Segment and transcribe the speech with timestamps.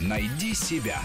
[0.00, 1.00] Найди себя.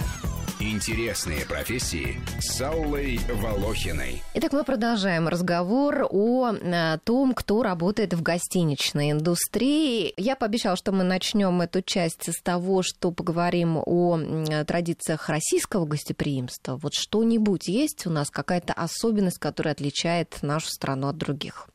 [0.59, 4.23] Интересные профессии с Аллой Волохиной.
[4.35, 10.13] Итак, мы продолжаем разговор о э, том, кто работает в гостиничной индустрии.
[10.15, 14.17] Я пообещала, что мы начнем эту часть с того, что поговорим о
[14.65, 16.77] традициях российского гостеприимства.
[16.77, 21.67] Вот что-нибудь есть у нас, какая-то особенность, которая отличает нашу страну от других?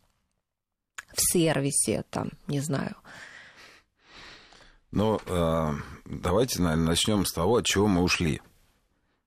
[1.12, 2.96] В сервисе, там, не знаю,
[4.93, 5.72] ну, э,
[6.04, 8.41] давайте, наверное, начнем с того, от чего мы ушли.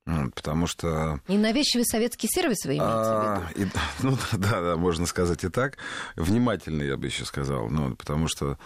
[0.05, 1.21] Потому что...
[1.29, 3.69] Ненавязчивый советский сервис вы имеете а, в виду?
[3.69, 3.71] И,
[4.03, 5.77] ну, да, да, можно сказать и так.
[6.17, 7.69] Внимательно, я бы еще сказал.
[7.69, 8.57] Ну, потому что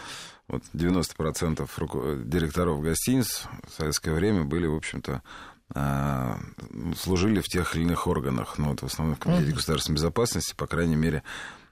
[0.47, 2.15] вот 90% руко...
[2.15, 5.21] директоров гостиниц в советское время были, в общем-то,
[5.75, 6.39] а,
[6.97, 8.57] служили в тех или иных органах.
[8.57, 9.55] Ну, вот в основном в Комитете mm-hmm.
[9.55, 11.21] государственной безопасности, по крайней мере,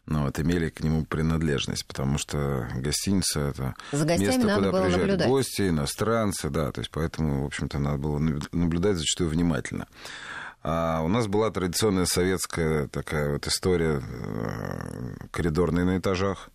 [0.07, 5.27] ну, вот, имели к нему принадлежность, потому что гостиница это За место, куда приезжают наблюдать.
[5.27, 8.19] гости, иностранцы, да, то есть поэтому, в общем-то, надо было
[8.51, 9.87] наблюдать зачастую внимательно.
[10.67, 16.49] А у нас была традиционная советская такая вот история э, коридорная на этажах.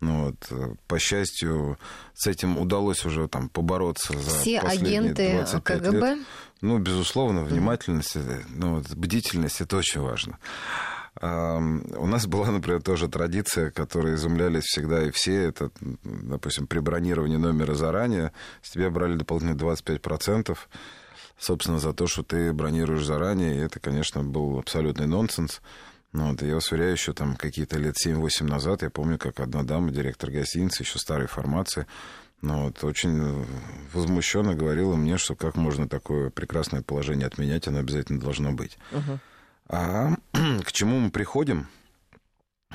[0.00, 1.78] Ну, вот, э, по счастью,
[2.14, 5.90] с этим удалось уже там побороться за Все последние агенты 25 КГБ?
[6.14, 6.18] лет.
[6.60, 8.44] Ну, безусловно, внимательность, mm-hmm.
[8.50, 10.38] ну, вот, бдительность это очень важно.
[11.20, 15.44] У нас была, например, тоже традиция, которой изумлялись всегда и все.
[15.44, 15.70] Это,
[16.02, 20.58] допустим, при бронировании номера заранее с тебя брали дополнительно 25%,
[21.38, 23.54] собственно, за то, что ты бронируешь заранее.
[23.54, 25.60] И это, конечно, был абсолютный нонсенс.
[26.12, 29.64] Ну, вот, я вас уверяю, еще там какие-то лет 7-8 назад, я помню, как одна
[29.64, 31.86] дама, директор гостиницы, еще старой формации,
[32.40, 33.44] ну, вот, очень
[33.92, 38.78] возмущенно говорила мне, что как можно такое прекрасное положение отменять, оно обязательно должно быть.
[38.92, 39.18] Uh-huh.
[39.68, 40.16] А
[40.64, 41.68] к чему мы приходим?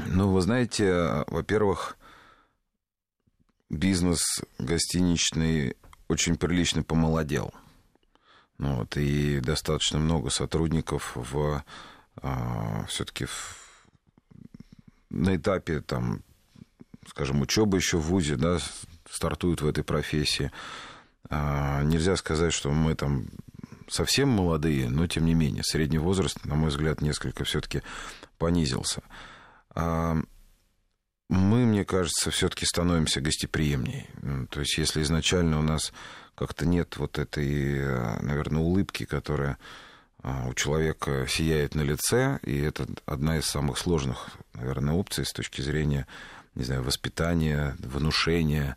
[0.06, 1.98] Ну, вы знаете, во-первых,
[3.70, 5.76] бизнес гостиничный
[6.08, 7.54] очень прилично помолодел.
[8.58, 11.64] Ну, вот, и достаточно много сотрудников в
[12.22, 13.28] а, все-таки
[15.10, 16.24] на этапе там,
[17.08, 18.58] скажем, учебы еще в ВУЗе, да,
[19.10, 20.52] стартуют в этой профессии.
[21.30, 23.28] А, нельзя сказать, что мы там
[23.90, 27.82] совсем молодые, но тем не менее, средний возраст, на мой взгляд, несколько все-таки
[28.38, 29.02] понизился.
[29.76, 30.18] А
[31.30, 34.08] мы, мне кажется, все-таки становимся гостеприимней.
[34.50, 35.94] То есть, если изначально у нас
[36.36, 39.58] как-то нет вот этой, наверное, улыбки, которая
[40.22, 45.32] а, у человека сияет на лице, и это одна из самых сложных, наверное, опций с
[45.32, 46.08] точки зрения,
[46.56, 48.76] не знаю, воспитания, внушения,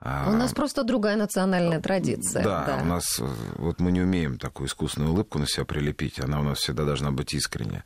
[0.00, 2.44] у нас просто другая национальная традиция.
[2.44, 3.26] Да, да, у нас э,
[3.56, 7.10] вот мы не умеем такую искусственную улыбку на себя прилепить, она у нас всегда должна
[7.12, 7.82] быть искренняя.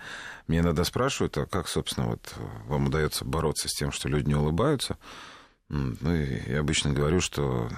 [0.49, 2.34] Мне иногда спрашивают, а как, собственно, вот
[2.66, 4.99] вам удается бороться с тем, что люди не улыбаются?
[5.69, 7.70] Ну, и я обычно говорю, что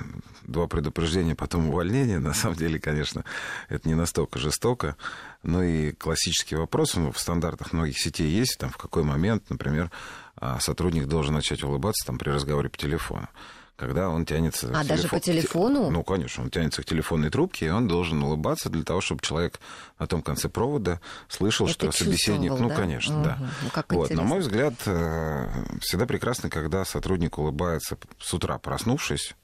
[0.45, 2.21] два предупреждения, потом увольнение.
[2.21, 3.25] На самом деле, конечно,
[3.69, 4.97] это не настолько жестоко.
[5.43, 9.91] Ну и классический вопрос, ну, в стандартах многих сетей есть, там, в какой момент, например,
[10.37, 13.29] а, сотрудник должен начать улыбаться там, при разговоре по телефону
[13.77, 14.69] когда он тянется...
[14.69, 15.19] А, даже телефон...
[15.19, 15.91] по телефону?
[15.91, 19.61] Ну, конечно, он тянется к телефонной трубке, и он должен улыбаться для того, чтобы человек
[19.99, 22.53] на том конце провода слышал, Это что собеседник...
[22.53, 22.77] Ну, да?
[22.77, 23.25] конечно, угу.
[23.25, 23.39] да.
[23.63, 25.49] Ну, как вот, на мой взгляд, э,
[25.81, 29.35] всегда прекрасно, когда сотрудник улыбается с утра, проснувшись,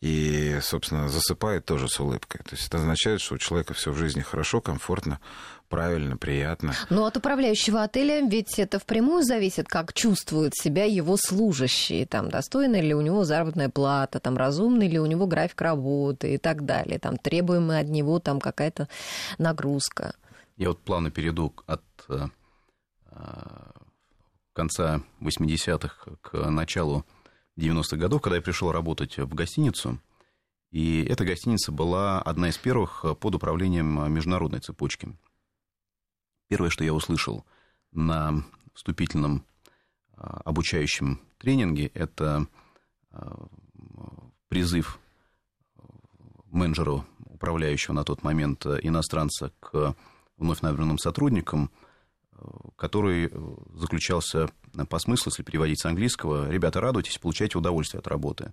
[0.00, 2.38] и, собственно, засыпает тоже с улыбкой.
[2.38, 5.20] То есть это означает, что у человека все в жизни хорошо, комфортно,
[5.70, 6.74] правильно, приятно.
[6.90, 12.04] Ну, от управляющего отеля ведь это впрямую зависит, как чувствуют себя его служащие.
[12.04, 16.38] Там, достойна ли у него заработная плата, там, разумный ли у него график работы и
[16.38, 16.98] так далее.
[16.98, 18.88] Там, требуемая от него там какая-то
[19.38, 20.14] нагрузка.
[20.56, 22.26] Я вот плавно перейду от э,
[24.52, 27.06] конца 80-х к началу
[27.56, 29.98] 90-х годов, когда я пришел работать в гостиницу.
[30.70, 35.16] И эта гостиница была одна из первых под управлением международной цепочки.
[36.50, 37.46] Первое, что я услышал
[37.92, 38.42] на
[38.74, 39.44] вступительном
[40.16, 42.48] а, обучающем тренинге, это
[43.12, 43.46] а,
[44.48, 44.98] призыв
[46.46, 49.94] менеджеру, управляющего на тот момент иностранца, к
[50.38, 51.70] вновь набранным сотрудникам,
[52.74, 53.30] который
[53.72, 54.50] заключался
[54.88, 58.52] по смыслу, если переводить с английского, ребята, радуйтесь, получайте удовольствие от работы.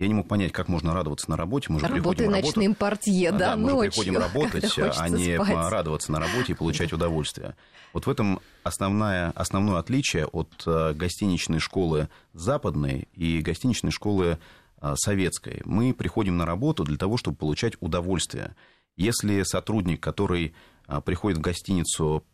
[0.00, 1.68] Я не мог понять, как можно радоваться на работе.
[1.70, 5.08] Мы же Работай приходим ночным работать, портье, да, да мы ночью, же приходим работать, а
[5.08, 5.70] не спать.
[5.70, 7.54] радоваться на работе и получать удовольствие.
[7.92, 14.38] Вот в этом основное, основное отличие от э, гостиничной школы западной и гостиничной школы
[14.80, 15.62] э, советской.
[15.64, 18.56] Мы приходим на работу для того, чтобы получать удовольствие.
[18.96, 20.54] Если сотрудник, который
[20.88, 22.24] э, приходит в гостиницу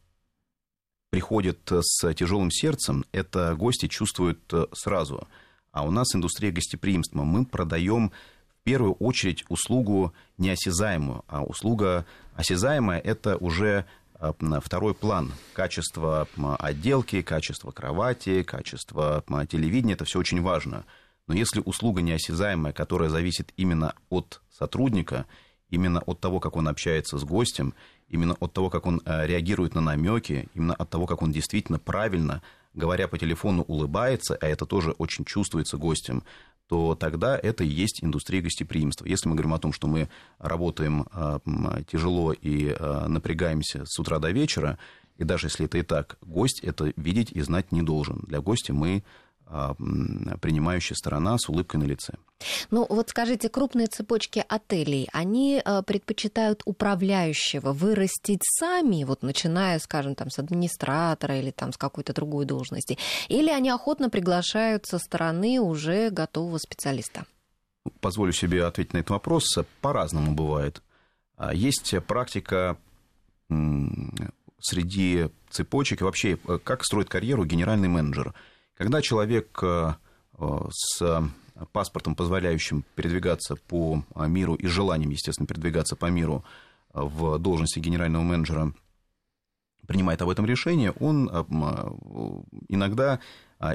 [1.10, 4.40] приходят с тяжелым сердцем, это гости чувствуют
[4.72, 5.26] сразу.
[5.72, 7.22] А у нас индустрия гостеприимства.
[7.22, 8.10] Мы продаем
[8.60, 15.32] в первую очередь услугу неосязаемую, а услуга осязаемая– это уже а, второй план.
[15.54, 16.28] Качество
[16.58, 20.84] отделки, качество кровати, качество телевидения– это все очень важно.
[21.26, 25.26] Но если услуга неосязаемая, которая зависит именно от сотрудника,
[25.70, 27.74] именно от того, как он общается с гостем,
[28.08, 31.78] именно от того, как он э, реагирует на намеки, именно от того, как он действительно
[31.78, 32.42] правильно,
[32.74, 36.22] говоря по телефону, улыбается, а это тоже очень чувствуется гостем,
[36.68, 39.04] то тогда это и есть индустрия гостеприимства.
[39.04, 40.08] Если мы говорим о том, что мы
[40.38, 41.38] работаем э,
[41.90, 44.78] тяжело и э, напрягаемся с утра до вечера,
[45.16, 48.20] и даже если это и так, гость это видеть и знать не должен.
[48.26, 49.02] Для гостя мы а,
[49.50, 52.14] принимающая сторона с улыбкой на лице.
[52.70, 60.14] Ну вот скажите, крупные цепочки отелей, они а, предпочитают управляющего вырастить сами, вот начиная, скажем,
[60.14, 62.96] там с администратора или там с какой-то другой должности,
[63.28, 67.26] или они охотно приглашают со стороны уже готового специалиста?
[68.00, 69.58] Позволю себе ответить на этот вопрос.
[69.80, 70.80] По-разному бывает.
[71.36, 72.76] А, есть практика
[74.60, 78.32] среди цепочек, вообще, э, как строит карьеру генеральный менеджер–
[78.80, 79.92] когда человек э,
[80.70, 81.22] с
[81.70, 86.44] паспортом, позволяющим передвигаться по миру и желанием, естественно, передвигаться по миру
[86.94, 88.72] э, в должности генерального менеджера,
[89.86, 91.44] принимает об этом решение, он э,
[92.68, 93.20] иногда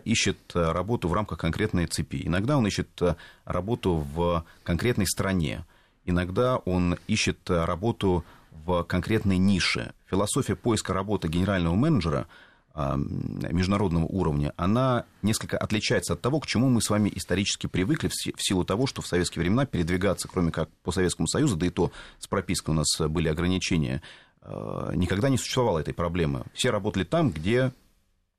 [0.06, 2.24] ищет работу в рамках конкретной цепи.
[2.26, 3.00] Иногда он ищет
[3.44, 5.66] работу в конкретной стране.
[6.04, 8.26] Иногда он ищет работу
[8.66, 9.94] в конкретной нише.
[10.10, 12.26] Философия поиска работы генерального менеджера–
[12.76, 18.42] международного уровня, она несколько отличается от того, к чему мы с вами исторически привыкли в
[18.42, 21.92] силу того, что в советские времена передвигаться, кроме как по Советскому Союзу, да и то
[22.20, 24.02] с пропиской у нас были ограничения,
[24.42, 26.44] а, никогда не существовало этой проблемы.
[26.54, 27.72] Все работали там, где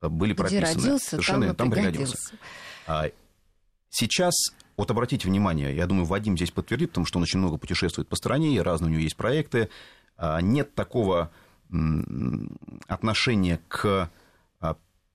[0.01, 0.71] были прописаны.
[0.71, 2.17] Где родился, Совершенно там, там пригодился.
[2.85, 3.09] А,
[3.89, 4.33] сейчас
[4.77, 8.15] вот обратите внимание, я думаю, Вадим здесь подтвердит, потому что он очень много путешествует по
[8.15, 9.69] стране, и разные у него есть проекты.
[10.15, 11.31] А, нет такого
[12.87, 14.09] отношения к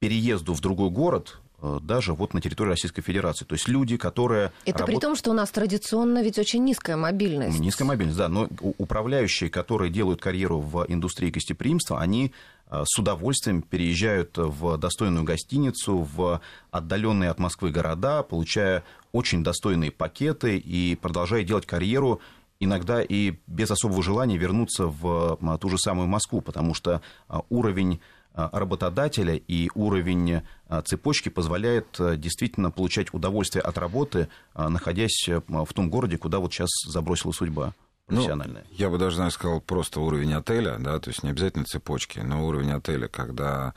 [0.02, 3.44] переезду в другой город э, даже вот на территории Российской Федерации.
[3.44, 4.50] То есть люди, которые...
[4.64, 4.86] Это работ...
[4.86, 7.60] при том, что у нас традиционно ведь очень низкая мобильность.
[7.60, 8.28] Низкая мобильность, да.
[8.28, 12.32] Но управляющие, которые делают карьеру в индустрии гостеприимства, они
[12.68, 16.40] э, с удовольствием переезжают в достойную гостиницу, в
[16.72, 18.82] отдаленные от Москвы города, получая
[19.12, 22.20] очень достойные пакеты и продолжая делать карьеру
[22.58, 28.00] иногда и без особого желания вернуться в ту же самую Москву, потому что э, уровень
[28.34, 35.90] работодателя и уровень э, цепочки позволяет э, действительно получать удовольствие от работы, находясь в том
[35.90, 37.74] городе, куда вот сейчас забросила судьба
[38.08, 38.64] ну, профессиональная.
[38.68, 42.20] Ну, я бы даже, наверное, сказал просто уровень отеля, да, то есть не обязательно цепочки,
[42.20, 43.74] но уровень отеля, когда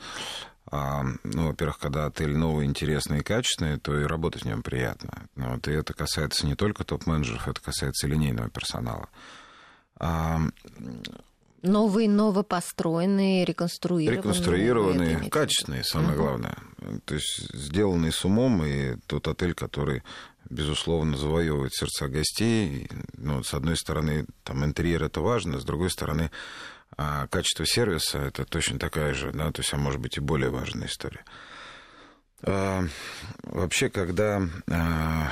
[0.70, 5.28] а, ну, во-первых, когда отель новый, интересный и качественный, то и работать в нем приятно.
[5.36, 9.08] Вот, и это касается не только топ-менеджеров, это касается и линейного персонала.
[11.62, 14.18] Новые, новопостроенные, реконструированные.
[14.18, 16.16] Реконструированные, качественные, самое uh-huh.
[16.16, 16.56] главное.
[17.04, 20.02] То есть сделанные с умом, и тот отель, который,
[20.48, 22.88] безусловно, завоевывает сердца гостей.
[23.16, 26.30] Ну, с одной стороны, там интерьер это важно, с другой стороны,
[26.96, 30.50] а качество сервиса это точно такая же, да, то есть, а может быть и более
[30.50, 31.24] важная история.
[32.42, 32.84] А,
[33.42, 35.30] вообще, когда а,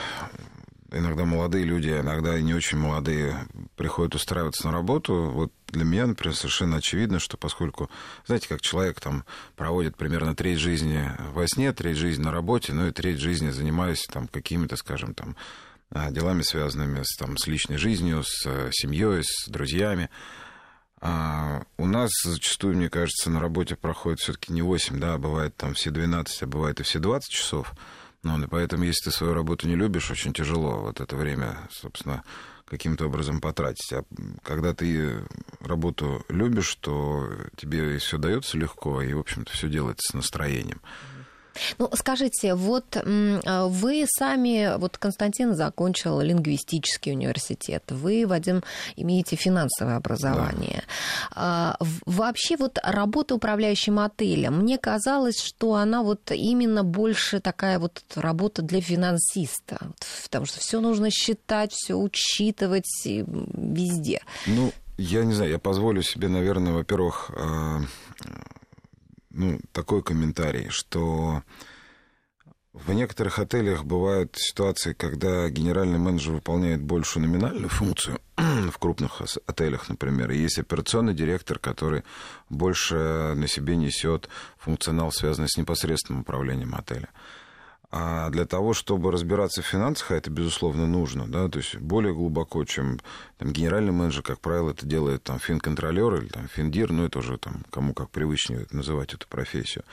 [0.96, 3.46] иногда молодые люди, а иногда и не очень молодые
[3.76, 7.90] приходят устраиваться на работу, вот для меня, например, совершенно очевидно, что поскольку,
[8.26, 9.24] знаете, как человек там
[9.56, 14.04] проводит примерно треть жизни во сне, треть жизни на работе, ну и треть жизни занимаясь
[14.10, 15.36] там какими-то, скажем, там
[15.90, 20.10] а, делами, связанными с, там, с личной жизнью, с э, семьей, с друзьями.
[21.00, 25.56] А у нас зачастую, мне кажется, на работе проходит все-таки не 8, да, а бывает
[25.56, 27.74] там все 12, а бывает и все 20 часов.
[28.24, 32.24] Ну, и поэтому, если ты свою работу не любишь, очень тяжело вот это время, собственно,
[32.64, 33.92] каким-то образом потратить.
[33.92, 34.04] А
[34.42, 35.22] когда ты
[35.60, 40.80] работу любишь, то тебе все дается легко, и, в общем-то, все делается с настроением.
[41.78, 48.62] Ну, скажите, вот а, вы сами, вот Константин закончил лингвистический университет, вы, Вадим,
[48.96, 50.82] имеете финансовое образование.
[51.34, 51.76] Да.
[52.06, 58.62] Вообще вот работа управляющим отелем, мне казалось, что она вот именно больше такая вот работа
[58.62, 59.78] для финансиста,
[60.24, 64.22] потому что все нужно считать, все учитывать везде.
[64.46, 67.80] Ну, я не знаю, я позволю себе, наверное, во-первых, а,
[69.34, 71.42] ну, такой комментарий, что
[72.72, 79.88] в некоторых отелях бывают ситуации, когда генеральный менеджер выполняет большую номинальную функцию, в крупных отелях,
[79.88, 82.02] например, и есть операционный директор, который
[82.48, 87.08] больше на себе несет функционал, связанный с непосредственным управлением отеля.
[87.96, 92.12] А для того, чтобы разбираться в финансах, а это, безусловно, нужно, да, то есть более
[92.12, 92.98] глубоко, чем
[93.38, 97.38] там, генеральный менеджер, как правило, это делает там финконтролер или там финдир, ну, это уже
[97.38, 99.84] там кому как привычнее называть эту профессию.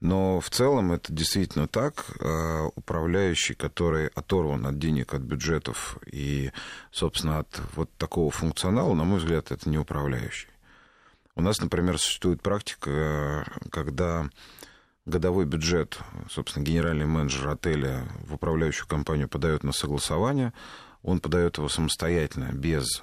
[0.00, 2.06] Но в целом это действительно так.
[2.18, 6.50] А, управляющий, который оторван от денег, от бюджетов и,
[6.92, 10.48] собственно, от вот такого функционала, на мой взгляд, это не управляющий.
[11.36, 14.30] У нас, например, существует практика, когда
[15.06, 15.98] годовой бюджет,
[16.30, 20.52] собственно, генеральный менеджер отеля в управляющую компанию подает на согласование,
[21.02, 23.02] он подает его самостоятельно, без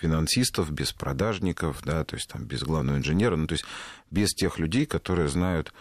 [0.00, 3.64] финансистов, без продажников, да, то есть там без главного инженера, ну, то есть
[4.10, 5.72] без тех людей, которые знают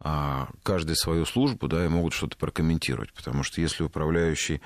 [0.00, 4.60] а, каждый свою службу, да, и могут что-то прокомментировать, потому что если управляющий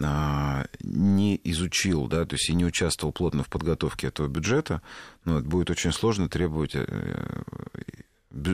[0.00, 4.82] а, не изучил, да, то есть и не участвовал плотно в подготовке этого бюджета,
[5.24, 7.42] ну, это будет очень сложно требовать э,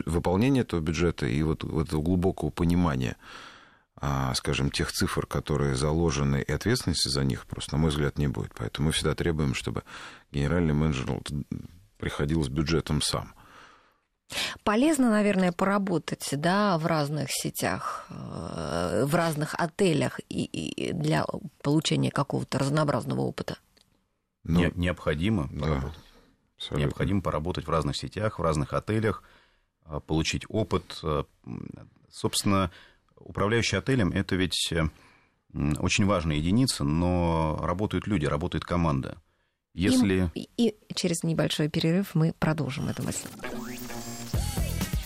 [0.05, 3.17] выполнения этого бюджета и вот, вот этого глубокого понимания,
[3.95, 8.27] а, скажем, тех цифр, которые заложены, и ответственности за них просто, на мой взгляд, не
[8.27, 8.53] будет.
[8.55, 9.83] Поэтому мы всегда требуем, чтобы
[10.31, 11.21] генеральный менеджер
[11.97, 13.33] приходил с бюджетом сам.
[14.63, 21.25] Полезно, наверное, поработать да, в разных сетях, э, в разных отелях и, и для
[21.61, 23.59] получения какого-то разнообразного опыта.
[24.43, 25.99] Ну, Не, необходимо да, поработать.
[26.57, 26.85] Абсолютно.
[26.85, 29.23] Необходимо поработать в разных сетях, в разных отелях,
[30.07, 30.99] получить опыт.
[31.03, 31.25] А,
[32.09, 32.71] собственно,
[33.17, 34.83] управляющий отелем– это ведь э,
[35.79, 39.21] очень важная единица, но работают люди, работает команда.
[39.73, 40.31] Если...
[40.35, 43.27] И, и через небольшой перерыв мы продолжим эту мысль.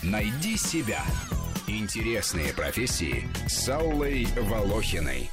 [0.03, 1.03] Найди себя.
[1.67, 5.29] Интересные профессии с Аллой Волохиной.